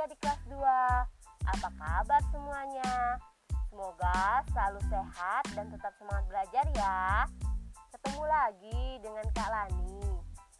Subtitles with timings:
[0.00, 0.64] adik-adik kelas 2
[1.44, 3.20] Apa kabar semuanya?
[3.68, 7.28] Semoga selalu sehat dan tetap semangat belajar ya
[7.92, 10.00] Ketemu lagi dengan Kak Lani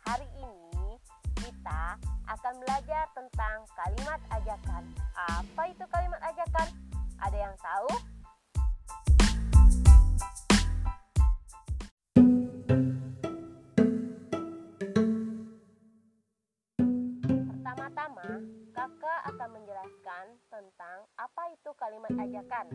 [0.05, 1.01] Hari ini
[1.41, 1.97] kita
[2.29, 4.85] akan belajar tentang kalimat ajakan
[5.17, 6.40] Apa itu kalimat ajakan?
[21.81, 22.67] Kalimat ajakan.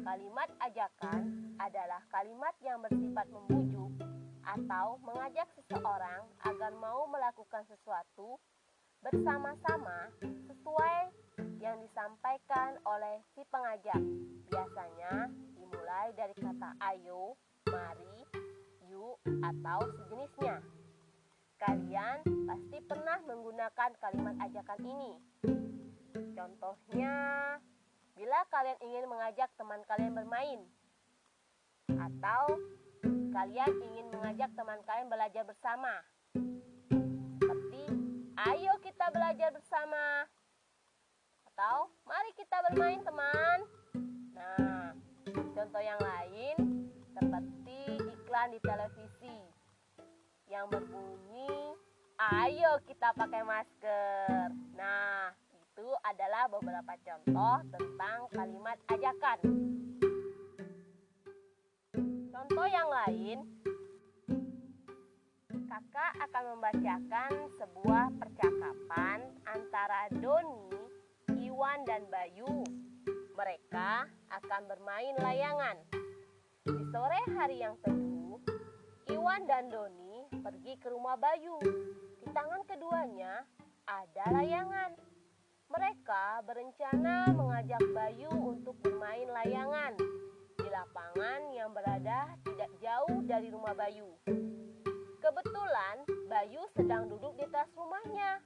[0.00, 1.22] Kalimat ajakan
[1.60, 3.92] adalah kalimat yang bersifat membujuk
[4.40, 8.40] atau mengajak seseorang agar mau melakukan sesuatu
[9.04, 10.08] bersama-sama
[10.48, 11.12] sesuai
[11.60, 14.00] yang disampaikan oleh si pengajak.
[14.48, 15.28] Biasanya
[15.60, 17.36] dimulai dari kata ayo,
[17.68, 18.24] mari,
[18.88, 20.56] yuk, atau sejenisnya.
[21.60, 25.12] Kalian pasti pernah menggunakan kalimat ajakan ini.
[26.32, 27.12] Contohnya,
[28.20, 30.60] bila kalian ingin mengajak teman kalian bermain,
[31.88, 32.60] atau
[33.32, 36.04] kalian ingin mengajak teman kalian belajar bersama,
[37.40, 37.88] seperti
[38.36, 40.28] "Ayo kita belajar bersama",
[41.48, 43.58] atau "Mari kita bermain, teman".
[44.36, 44.92] Nah,
[45.56, 46.56] contoh yang lain
[47.16, 49.38] seperti iklan di televisi
[50.52, 51.72] yang berbunyi
[52.20, 54.52] ayo kita pakai masker.
[54.76, 55.32] Nah,
[55.70, 59.38] itu adalah beberapa contoh tentang kalimat ajakan.
[62.34, 63.38] Contoh yang lain,
[65.70, 70.74] kakak akan membacakan sebuah percakapan antara Doni,
[71.38, 72.66] Iwan, dan Bayu.
[73.38, 75.78] Mereka akan bermain layangan.
[76.66, 78.42] Di sore hari yang teduh,
[79.06, 81.62] Iwan dan Doni pergi ke rumah Bayu.
[82.18, 83.46] Di tangan keduanya
[83.86, 85.10] ada layangan.
[85.70, 89.94] Mereka berencana mengajak Bayu untuk bermain layangan
[90.58, 94.18] di lapangan yang berada tidak jauh dari rumah Bayu.
[95.22, 98.42] Kebetulan Bayu sedang duduk di teras rumahnya.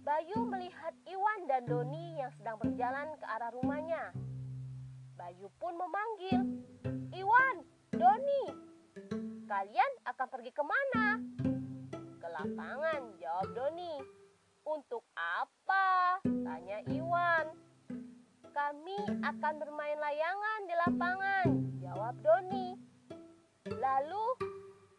[0.00, 4.16] Bayu melihat Iwan dan Doni yang sedang berjalan ke arah rumahnya.
[5.20, 6.64] Bayu pun memanggil,
[7.12, 7.56] "Iwan,
[7.92, 8.44] Doni,
[9.44, 11.20] kalian akan pergi ke mana?
[12.16, 14.18] Ke lapangan, jawab Doni.
[18.68, 21.46] Kami akan bermain layangan di lapangan,
[21.80, 22.76] jawab Doni.
[23.64, 24.26] Lalu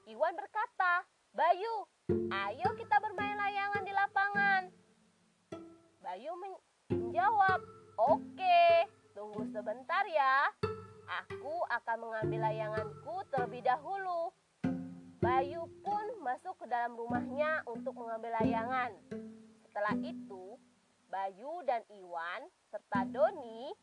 [0.09, 1.05] Iwan berkata,
[1.37, 1.85] Bayu,
[2.33, 4.61] ayo kita bermain layangan di lapangan.
[6.01, 7.61] Bayu menjawab,
[8.09, 8.65] oke,
[9.13, 10.49] tunggu sebentar ya.
[11.29, 14.33] Aku akan mengambil layanganku terlebih dahulu.
[15.21, 18.97] Bayu pun masuk ke dalam rumahnya untuk mengambil layangan.
[19.61, 20.57] Setelah itu,
[21.09, 23.73] Bayu dan Iwan serta Doni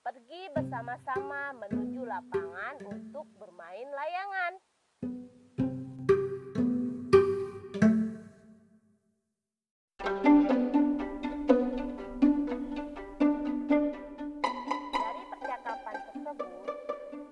[0.00, 4.52] pergi bersama-sama menuju lapangan untuk bermain layangan.
[14.88, 16.48] Dari percakapan tersebut,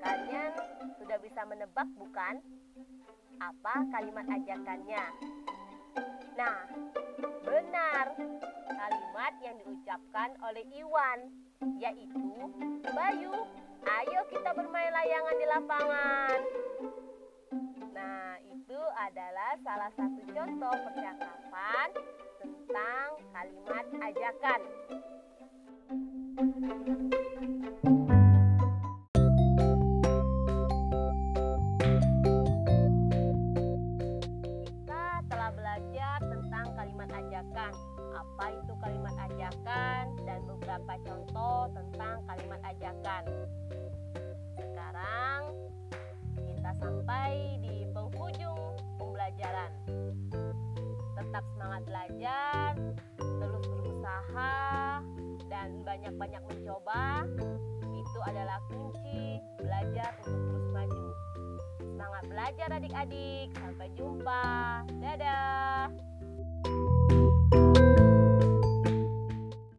[0.05, 0.53] kalian
[1.01, 2.35] sudah bisa menebak bukan?
[3.41, 5.05] Apa kalimat ajakannya?
[6.37, 6.69] Nah,
[7.49, 8.07] benar.
[8.69, 11.19] Kalimat yang diucapkan oleh Iwan
[11.81, 12.21] yaitu
[12.95, 13.35] Bayu,
[13.83, 16.39] ayo kita bermain layangan di lapangan.
[17.91, 21.89] Nah, itu adalah salah satu contoh percakapan
[22.39, 24.61] tentang kalimat ajakan.
[26.39, 27.28] Kita
[41.07, 43.23] contoh tentang kalimat ajakan.
[44.59, 45.41] Sekarang
[46.35, 49.71] kita sampai di penghujung pembelajaran.
[51.19, 52.71] Tetap semangat belajar,
[53.19, 54.57] terus berusaha
[55.51, 57.27] dan banyak-banyak mencoba.
[57.83, 61.07] Itu adalah kunci belajar untuk terus maju.
[61.83, 63.49] Semangat belajar adik-adik.
[63.59, 64.47] Sampai jumpa.
[65.03, 66.18] Dadah.